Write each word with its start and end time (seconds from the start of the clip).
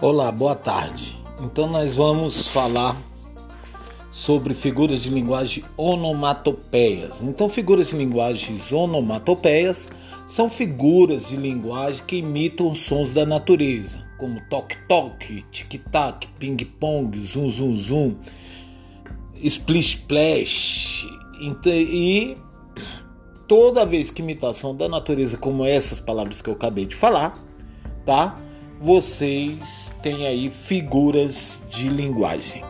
Olá, 0.00 0.30
boa 0.30 0.54
tarde. 0.54 1.18
Então 1.40 1.66
nós 1.68 1.96
vamos 1.96 2.52
falar 2.52 2.96
sobre 4.12 4.54
figuras 4.54 5.02
de 5.02 5.10
linguagem 5.10 5.64
onomatopeias. 5.76 7.20
Então 7.20 7.48
figuras 7.48 7.88
de 7.88 7.96
linguagem 7.96 8.60
onomatopeias 8.70 9.90
são 10.24 10.48
figuras 10.48 11.30
de 11.30 11.36
linguagem 11.36 12.04
que 12.06 12.18
imitam 12.18 12.72
sons 12.76 13.12
da 13.12 13.26
natureza, 13.26 14.08
como 14.18 14.40
toque-toque, 14.48 15.42
tic-tac, 15.50 16.28
ping-pong, 16.38 17.18
zum-zum-zum, 17.18 18.14
splish-splash. 19.34 21.08
E 21.66 22.36
toda 23.48 23.84
vez 23.84 24.12
que 24.12 24.22
imitação 24.22 24.76
da 24.76 24.88
natureza, 24.88 25.36
como 25.36 25.64
essas 25.64 25.98
palavras 25.98 26.40
que 26.40 26.48
eu 26.48 26.54
acabei 26.54 26.86
de 26.86 26.94
falar, 26.94 27.36
tá? 28.06 28.44
Vocês 28.80 29.92
têm 30.02 30.26
aí 30.26 30.50
figuras 30.50 31.60
de 31.68 31.88
linguagem. 31.88 32.67